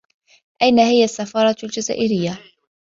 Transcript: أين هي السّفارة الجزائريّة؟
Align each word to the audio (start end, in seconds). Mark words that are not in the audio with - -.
أين 0.61 0.79
هي 0.79 1.03
السّفارة 1.03 1.55
الجزائريّة؟ 1.63 2.39